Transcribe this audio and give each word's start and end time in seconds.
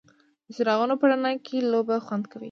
د 0.45 0.47
څراغونو 0.57 0.95
په 0.99 1.05
رڼا 1.09 1.31
کې 1.45 1.57
لوبه 1.71 1.95
خوند 2.05 2.25
کوي. 2.31 2.39